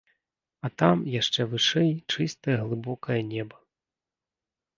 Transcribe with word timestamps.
А 0.69 0.69
там, 0.81 0.97
яшчэ 1.15 1.41
вышэй, 1.51 1.91
чыстае 2.15 2.57
глыбокае 2.73 3.19
неба. 3.31 3.57